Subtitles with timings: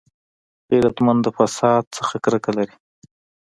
[0.69, 2.75] غیرتمند د فساد نه کرکه لري